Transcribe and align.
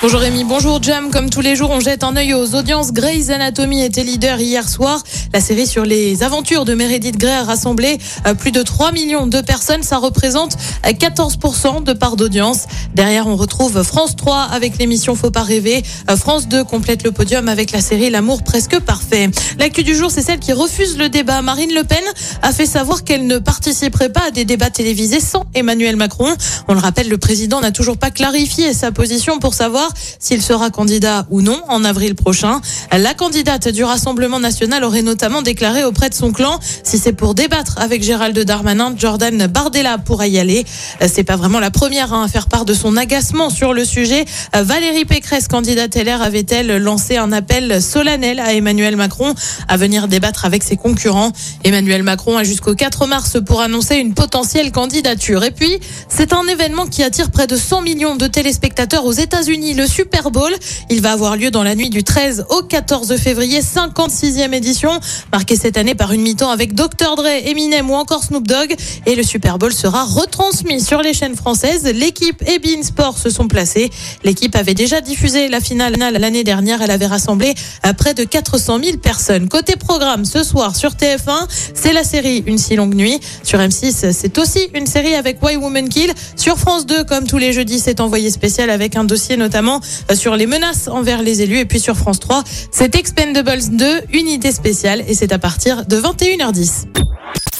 Bonjour 0.00 0.20
Rémi, 0.20 0.44
bonjour 0.44 0.80
Jam. 0.80 1.10
Comme 1.10 1.28
tous 1.28 1.40
les 1.40 1.56
jours, 1.56 1.70
on 1.70 1.80
jette 1.80 2.04
un 2.04 2.14
œil 2.14 2.32
aux 2.32 2.54
audiences. 2.54 2.92
Grey's 2.92 3.30
Anatomy 3.30 3.82
était 3.82 4.04
leader 4.04 4.38
hier 4.38 4.68
soir. 4.68 5.02
La 5.32 5.40
série 5.40 5.66
sur 5.66 5.84
les 5.84 6.22
aventures 6.22 6.64
de 6.64 6.72
Meredith 6.72 7.18
Grey 7.18 7.32
a 7.32 7.42
rassemblé 7.42 7.98
euh, 8.24 8.34
plus 8.34 8.52
de 8.52 8.62
3 8.62 8.92
millions 8.92 9.26
de 9.26 9.40
personnes. 9.40 9.82
Ça 9.82 9.98
représente 9.98 10.56
euh, 10.86 10.90
14% 10.90 11.82
de 11.82 11.92
part 11.94 12.14
d'audience. 12.14 12.66
Derrière, 12.94 13.26
on 13.26 13.34
retrouve 13.34 13.82
France 13.82 14.14
3 14.14 14.42
avec 14.52 14.78
l'émission 14.78 15.16
Faut 15.16 15.32
pas 15.32 15.42
rêver. 15.42 15.82
Euh, 16.08 16.16
France 16.16 16.46
2 16.46 16.62
complète 16.62 17.02
le 17.02 17.10
podium 17.10 17.48
avec 17.48 17.72
la 17.72 17.80
série 17.80 18.08
L'amour 18.08 18.44
presque 18.44 18.78
parfait. 18.78 19.28
L'actu 19.58 19.82
du 19.82 19.96
jour, 19.96 20.12
c'est 20.12 20.22
celle 20.22 20.38
qui 20.38 20.52
refuse 20.52 20.96
le 20.96 21.08
débat. 21.08 21.42
Marine 21.42 21.74
Le 21.74 21.82
Pen 21.82 22.04
a 22.42 22.52
fait 22.52 22.66
savoir 22.66 23.02
qu'elle 23.02 23.26
ne 23.26 23.38
participerait 23.38 24.12
pas 24.12 24.26
à 24.28 24.30
des 24.30 24.44
débats 24.44 24.70
télévisés 24.70 25.18
sans 25.18 25.44
Emmanuel 25.54 25.96
Macron. 25.96 26.32
On 26.68 26.74
le 26.74 26.80
rappelle, 26.80 27.08
le 27.08 27.18
président 27.18 27.60
n'a 27.60 27.72
toujours 27.72 27.98
pas 27.98 28.12
clarifié 28.12 28.72
sa 28.74 28.92
position 28.92 29.40
pour 29.40 29.54
savoir 29.54 29.87
s'il 30.18 30.42
sera 30.42 30.70
candidat 30.70 31.26
ou 31.30 31.42
non 31.42 31.60
en 31.68 31.84
avril 31.84 32.14
prochain. 32.14 32.60
La 32.96 33.14
candidate 33.14 33.68
du 33.68 33.84
Rassemblement 33.84 34.40
national 34.40 34.84
aurait 34.84 35.02
notamment 35.02 35.42
déclaré 35.42 35.84
auprès 35.84 36.08
de 36.08 36.14
son 36.14 36.32
clan 36.32 36.58
si 36.82 36.98
c'est 36.98 37.12
pour 37.12 37.34
débattre 37.34 37.76
avec 37.78 38.02
Gérald 38.02 38.38
Darmanin, 38.38 38.94
Jordan 38.96 39.46
Bardella 39.46 39.98
pourra 39.98 40.26
y 40.26 40.38
aller. 40.38 40.64
C'est 41.06 41.24
pas 41.24 41.36
vraiment 41.36 41.60
la 41.60 41.70
première 41.70 42.12
hein, 42.12 42.24
à 42.24 42.28
faire 42.28 42.46
part 42.46 42.64
de 42.64 42.74
son 42.74 42.96
agacement 42.96 43.50
sur 43.50 43.72
le 43.72 43.84
sujet. 43.84 44.24
Valérie 44.54 45.04
Pécresse, 45.04 45.48
candidate 45.48 45.94
LR, 45.96 46.22
avait-elle 46.22 46.76
lancé 46.78 47.16
un 47.16 47.32
appel 47.32 47.82
solennel 47.82 48.40
à 48.40 48.54
Emmanuel 48.54 48.96
Macron 48.96 49.34
à 49.68 49.76
venir 49.76 50.08
débattre 50.08 50.44
avec 50.44 50.62
ses 50.62 50.76
concurrents? 50.76 51.32
Emmanuel 51.64 52.02
Macron 52.02 52.36
a 52.36 52.44
jusqu'au 52.44 52.74
4 52.74 53.06
mars 53.06 53.36
pour 53.44 53.60
annoncer 53.60 53.96
une 53.96 54.14
potentielle 54.14 54.72
candidature. 54.72 55.44
Et 55.44 55.50
puis, 55.50 55.78
c'est 56.08 56.32
un 56.32 56.46
événement 56.46 56.86
qui 56.86 57.02
attire 57.02 57.30
près 57.30 57.46
de 57.46 57.56
100 57.56 57.82
millions 57.82 58.16
de 58.16 58.26
téléspectateurs 58.26 59.04
aux 59.04 59.12
États-Unis 59.12 59.74
le 59.78 59.86
Super 59.86 60.32
Bowl. 60.32 60.52
Il 60.90 61.00
va 61.00 61.12
avoir 61.12 61.36
lieu 61.36 61.52
dans 61.52 61.62
la 61.62 61.76
nuit 61.76 61.88
du 61.88 62.02
13 62.02 62.46
au 62.50 62.62
14 62.62 63.16
février, 63.16 63.60
56e 63.60 64.52
édition, 64.52 64.90
marquée 65.32 65.54
cette 65.54 65.76
année 65.76 65.94
par 65.94 66.12
une 66.12 66.20
mi-temps 66.20 66.50
avec 66.50 66.74
Dr. 66.74 67.14
Dre, 67.16 67.28
Eminem 67.46 67.88
ou 67.88 67.94
encore 67.94 68.24
Snoop 68.24 68.46
Dogg. 68.46 68.74
Et 69.06 69.14
le 69.14 69.22
Super 69.22 69.56
Bowl 69.58 69.72
sera 69.72 70.02
retransmis 70.02 70.80
sur 70.80 71.00
les 71.00 71.14
chaînes 71.14 71.36
françaises. 71.36 71.84
L'équipe 71.84 72.42
et 72.42 72.58
Sport 72.82 73.18
se 73.18 73.30
sont 73.30 73.46
placés. 73.46 73.88
L'équipe 74.24 74.56
avait 74.56 74.74
déjà 74.74 75.00
diffusé 75.00 75.48
la 75.48 75.60
finale 75.60 75.94
l'année 75.96 76.44
dernière. 76.44 76.82
Elle 76.82 76.90
avait 76.90 77.06
rassemblé 77.06 77.54
à 77.84 77.94
près 77.94 78.14
de 78.14 78.24
400 78.24 78.80
000 78.82 78.96
personnes. 78.98 79.48
Côté 79.48 79.76
programme, 79.76 80.24
ce 80.24 80.42
soir 80.42 80.74
sur 80.74 80.90
TF1, 80.90 81.46
c'est 81.74 81.92
la 81.92 82.02
série 82.02 82.42
Une 82.46 82.58
si 82.58 82.74
longue 82.74 82.96
nuit. 82.96 83.20
Sur 83.44 83.60
M6, 83.60 84.12
c'est 84.12 84.38
aussi 84.38 84.68
une 84.74 84.86
série 84.86 85.14
avec 85.14 85.40
Why 85.40 85.56
Woman 85.56 85.88
Kill. 85.88 86.12
Sur 86.34 86.58
France 86.58 86.84
2, 86.84 87.04
comme 87.04 87.28
tous 87.28 87.38
les 87.38 87.52
jeudis, 87.52 87.78
c'est 87.78 88.00
envoyé 88.00 88.30
spécial 88.30 88.70
avec 88.70 88.96
un 88.96 89.04
dossier 89.04 89.36
notamment 89.36 89.67
sur 90.14 90.36
les 90.36 90.46
menaces 90.46 90.88
envers 90.88 91.22
les 91.22 91.42
élus. 91.42 91.58
Et 91.58 91.64
puis 91.64 91.80
sur 91.80 91.96
France 91.96 92.20
3, 92.20 92.44
c'est 92.70 92.94
Expendables 92.94 93.76
2, 93.76 94.02
unité 94.12 94.52
spéciale, 94.52 95.04
et 95.06 95.14
c'est 95.14 95.32
à 95.32 95.38
partir 95.38 95.86
de 95.86 96.00
21h10. 96.00 96.86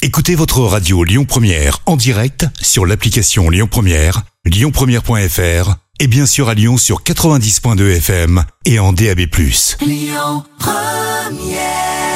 Écoutez 0.03 0.35
votre 0.37 0.61
radio 0.61 1.03
Lyon 1.03 1.25
Première 1.25 1.81
en 1.87 1.97
direct 1.97 2.47
sur 2.61 2.87
l'application 2.87 3.51
Lyon 3.51 3.67
Première, 3.69 4.23
lyonpremière.fr 4.45 5.75
et 6.01 6.07
bien 6.07 6.27
sûr 6.27 6.49
à 6.49 6.55
Lyon 6.55 6.77
sur 6.77 7.03
90.2 7.03 7.97
FM 7.97 8.45
et 8.65 8.79
en 8.79 8.93
DAB+. 8.93 9.23
Lyon 9.81 10.45
Première 10.59 12.08